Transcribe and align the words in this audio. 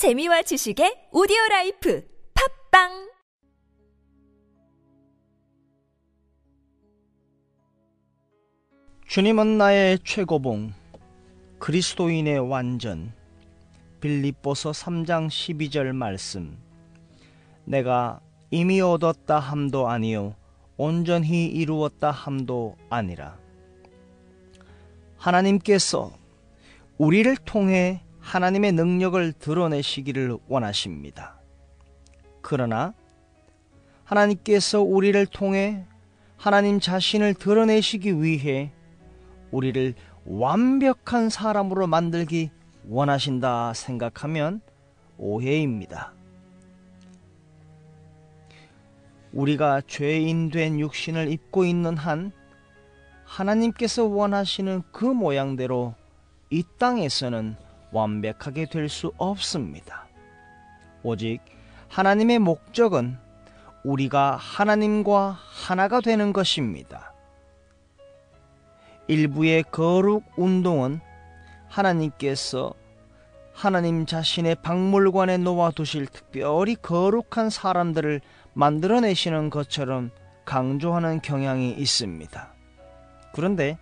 재미와 0.00 0.40
지식의 0.40 1.12
오디오 1.12 1.36
life 1.50 2.02
팟빵! 2.32 3.10
주님은 9.06 9.58
나의 9.58 9.98
최고봉 10.02 10.72
그리스도인의 11.58 12.38
완전. 12.48 13.12
빌립보서 14.00 14.70
3장 14.70 15.28
12절 15.28 15.92
말씀. 15.92 16.56
내가 17.66 18.22
이미 18.50 18.80
얻었다 18.80 19.38
함도 19.38 19.90
아니요 19.90 20.34
온전히 20.78 21.44
이루었다 21.44 22.10
함도 22.10 22.74
아니라. 22.88 23.38
하나님께서 25.18 26.10
우리를 26.96 27.36
통해 27.44 28.02
하나님의 28.20 28.72
능력을 28.72 29.32
드러내시기를 29.34 30.38
원하십니다. 30.48 31.40
그러나 32.42 32.94
하나님께서 34.04 34.82
우리를 34.82 35.24
통해 35.26 35.84
하나님 36.36 36.80
자신을 36.80 37.34
드러내시기 37.34 38.22
위해 38.22 38.72
우리를 39.50 39.94
완벽한 40.24 41.28
사람으로 41.28 41.86
만들기 41.86 42.50
원하신다 42.88 43.74
생각하면 43.74 44.60
오해입니다. 45.18 46.12
우리가 49.32 49.82
죄인 49.86 50.50
된 50.50 50.80
육신을 50.80 51.30
입고 51.30 51.64
있는 51.64 51.96
한 51.96 52.32
하나님께서 53.24 54.04
원하시는 54.04 54.82
그 54.90 55.04
모양대로 55.04 55.94
이 56.50 56.64
땅에서는 56.78 57.56
완벽하게 57.92 58.66
될 58.66 58.88
수 58.88 59.12
없습니다. 59.16 60.06
오직 61.02 61.40
하나님의 61.88 62.38
목적은 62.38 63.16
우리가 63.84 64.36
하나님과 64.36 65.38
하나가 65.40 66.00
되는 66.00 66.32
것입니다. 66.32 67.12
일부의 69.08 69.64
거룩 69.70 70.24
운동은 70.36 71.00
하나님께서 71.68 72.74
하나님 73.52 74.06
자신의 74.06 74.56
박물관에 74.62 75.38
놓아두실 75.38 76.06
특별히 76.06 76.76
거룩한 76.76 77.50
사람들을 77.50 78.20
만들어내시는 78.54 79.50
것처럼 79.50 80.10
강조하는 80.44 81.20
경향이 81.22 81.72
있습니다. 81.72 82.54
그런데 83.32 83.78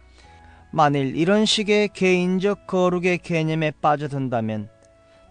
만일 0.70 1.16
이런 1.16 1.46
식의 1.46 1.88
개인적 1.88 2.66
거룩의 2.66 3.18
개념에 3.18 3.72
빠져든다면 3.80 4.68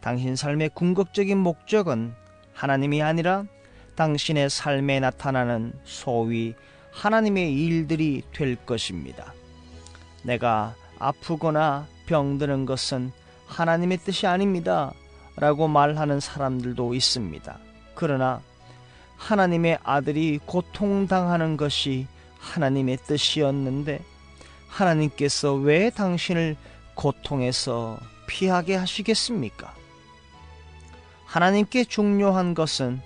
당신 0.01 0.35
삶의 0.35 0.71
궁극적인 0.73 1.37
목적은 1.37 2.13
하나님이 2.53 3.03
아니라 3.03 3.45
당신의 3.95 4.49
삶에 4.49 4.99
나타나는 4.99 5.73
소위 5.83 6.55
하나님의 6.91 7.53
일들이 7.53 8.23
될 8.33 8.55
것입니다. 8.55 9.33
내가 10.23 10.75
아프거나 10.99 11.87
병드는 12.07 12.65
것은 12.65 13.11
하나님의 13.45 13.99
뜻이 13.99 14.25
아닙니다. 14.27 14.91
라고 15.35 15.67
말하는 15.67 16.19
사람들도 16.19 16.95
있습니다. 16.95 17.59
그러나 17.93 18.41
하나님의 19.17 19.77
아들이 19.83 20.39
고통당하는 20.45 21.57
것이 21.57 22.07
하나님의 22.39 22.97
뜻이었는데 23.05 23.99
하나님께서 24.67 25.53
왜 25.53 25.89
당신을 25.89 26.55
고통에서 26.93 27.97
피하게 28.27 28.75
하시겠습니까? 28.75 29.73
하나님께 31.25 31.83
중요한 31.85 32.53
것은 32.53 33.01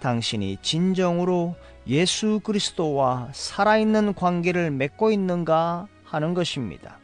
당신이 0.00 0.58
진정으로 0.62 1.54
예수 1.86 2.40
그리스도와 2.42 3.28
살아있는 3.32 4.14
관계를 4.14 4.70
맺고 4.70 5.10
있는가 5.10 5.86
하는 6.04 6.34
것입니다. 6.34 6.98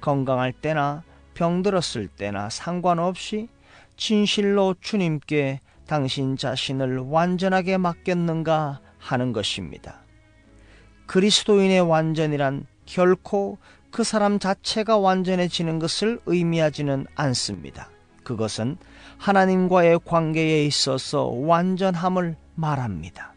건강할 0.00 0.52
때나 0.52 1.02
병들었을 1.34 2.08
때나 2.08 2.50
상관없이 2.50 3.48
진실로 3.96 4.74
주님께 4.80 5.60
당신 5.86 6.36
자신을 6.36 6.98
완전하게 6.98 7.78
맡겼는가 7.78 8.80
하는 8.98 9.32
것입니다. 9.32 10.02
그리스도인의 11.06 11.80
완전이란 11.80 12.66
결코 12.86 13.58
그 13.90 14.04
사람 14.04 14.38
자체가 14.38 14.98
완전해지는 14.98 15.78
것을 15.78 16.20
의미하지는 16.26 17.06
않습니다. 17.14 17.90
그것은 18.24 18.76
하나님과의 19.18 20.00
관계에 20.04 20.64
있어서 20.64 21.26
완전함을 21.26 22.36
말합니다. 22.54 23.34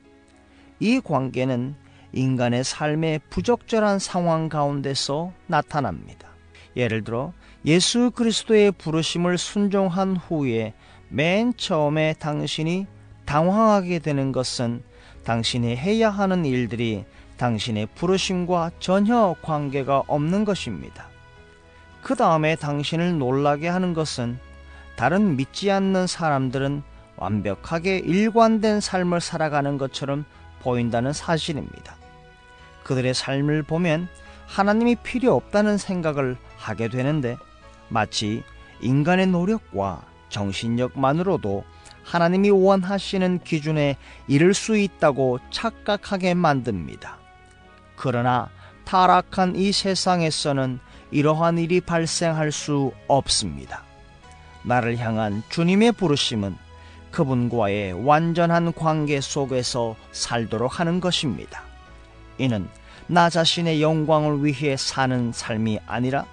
이 0.80 1.00
관계는 1.00 1.76
인간의 2.14 2.64
삶의 2.64 3.22
부적절한 3.30 4.00
상황 4.00 4.48
가운데서 4.50 5.34
나타납니다. 5.48 6.30
예를 6.78 7.04
들어 7.04 7.34
예수 7.66 8.12
그리스도의 8.12 8.72
부르심을 8.72 9.38
순종한 9.38 10.16
후에 10.16 10.74
맨 11.10 11.54
처음에 11.56 12.14
당신이 12.20 12.88
당황하게 13.26 14.00
되는 14.00 14.32
것은 14.32 14.84
당신이 15.26 15.76
해야 15.76 16.10
하는 16.10 16.46
일들이 16.46 17.04
당신의 17.38 17.88
부르심과 17.96 18.72
전혀 18.80 19.36
관계가 19.42 20.04
없는 20.08 20.46
것입니다. 20.46 21.08
그 22.02 22.16
다음에 22.16 22.56
당신을 22.56 23.18
놀라게 23.18 23.68
하는 23.68 23.94
것은 23.94 24.40
다른 24.96 25.36
믿지 25.36 25.72
않는 25.72 26.08
사람들은 26.08 26.84
완벽하게 27.18 27.98
일관된 28.00 28.80
삶을 28.80 29.20
살아가는 29.20 29.78
것처럼 29.78 30.26
보인다는 30.62 31.12
사실입니다. 31.12 31.96
그들의 32.84 33.14
삶을 33.14 33.64
보면 33.64 34.08
하나님이 34.48 34.96
필요 34.98 35.34
없다는 35.36 35.78
생각을 35.78 36.38
하게 36.58 36.88
되는데 36.88 37.38
마치 37.90 38.44
인간의 38.82 39.28
노력과 39.28 40.04
정신력만으로도 40.30 41.64
하나님이 42.06 42.52
원하시는 42.52 43.40
기준에 43.44 43.98
이를 44.28 44.54
수 44.54 44.78
있다고 44.78 45.40
착각하게 45.50 46.36
만듭니다. 46.36 47.18
그러나 47.98 48.50
타락한 48.86 49.56
이 49.56 49.72
세상에서는 49.72 50.80
이러한 51.12 51.58
일이 51.58 51.82
발생할 51.82 52.52
수 52.52 52.92
없습니다. 53.08 53.84
나를 54.64 54.98
향한 54.98 55.44
주님의 55.50 55.94
부르심은 55.94 56.56
그분과의 57.12 58.06
완전한 58.06 58.74
관계 58.74 59.22
속에서 59.22 59.96
살도록 60.12 60.80
하는 60.80 61.00
것입니다. 61.00 61.64
이는 62.38 62.68
나 63.08 63.30
자신의 63.30 63.82
영광을 63.82 64.44
위해 64.44 64.76
사는 64.78 65.32
삶이 65.32 65.80
아니라 65.88 66.26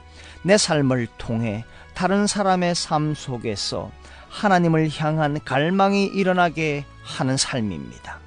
내 0.42 0.58
삶을 0.58 1.06
통해 1.18 1.64
다른 1.94 2.26
사람의 2.26 2.74
삶 2.74 3.14
속에서 3.14 3.90
하나님을 4.32 4.88
향한 4.98 5.38
갈망이 5.44 6.06
일어나게 6.06 6.86
하는 7.04 7.36
삶입니다. 7.36 8.18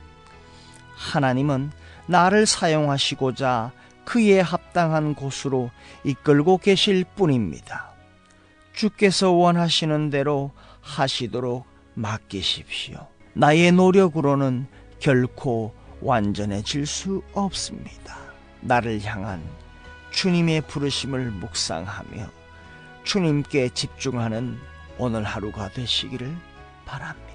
하나님은 0.95 1.71
나를 2.05 2.45
사용하시고자 2.45 3.71
그에 4.05 4.39
합당한 4.39 5.15
곳으로 5.15 5.71
이끌고 6.03 6.59
계실 6.59 7.03
뿐입니다. 7.15 7.89
주께서 8.71 9.31
원하시는 9.31 10.11
대로 10.11 10.51
하시도록 10.81 11.65
맡기십시오. 11.95 13.07
나의 13.33 13.71
노력으로는 13.71 14.67
결코 14.99 15.73
완전해질 16.01 16.85
수 16.85 17.23
없습니다. 17.33 18.17
나를 18.61 19.01
향한 19.03 19.41
주님의 20.11 20.61
부르심을 20.67 21.31
묵상하며 21.31 22.27
주님께 23.03 23.69
집중하는 23.69 24.59
오늘 24.97 25.23
하루가 25.23 25.69
되시기를 25.69 26.35
바랍니다. 26.85 27.34